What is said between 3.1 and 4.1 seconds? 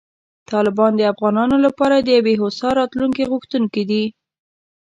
غوښتونکي دي.